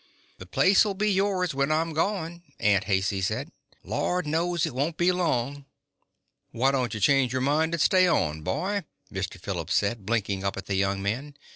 "The 0.39 0.47
place'll 0.47 0.95
be 0.95 1.11
yours 1.11 1.53
when 1.53 1.71
I'm 1.71 1.93
gone," 1.93 2.41
Aunt 2.59 2.85
Haicey 2.85 3.21
said. 3.21 3.51
"Lord 3.83 4.25
knows 4.25 4.65
it 4.65 4.73
won't 4.73 4.97
be 4.97 5.11
long." 5.11 5.65
"Why 6.49 6.71
don't 6.71 6.95
you 6.95 6.99
change 6.99 7.31
your 7.31 7.43
mind 7.43 7.75
and 7.75 7.81
stay 7.81 8.07
on, 8.07 8.41
boy?" 8.41 8.83
Mr. 9.13 9.39
Phillips 9.39 9.75
said, 9.75 10.03
blinking 10.07 10.43
up 10.43 10.57
at 10.57 10.65
the 10.65 10.73
young 10.73 11.03
man. 11.03 11.35